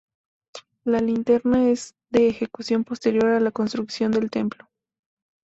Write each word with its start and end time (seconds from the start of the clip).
La 0.83 0.97
linterna 0.97 1.69
es 1.69 1.93
de 2.09 2.27
ejecución 2.27 2.83
posterior 2.83 3.27
a 3.27 3.39
la 3.39 3.51
construcción 3.51 4.11
del 4.11 4.31
templo. 4.31 4.67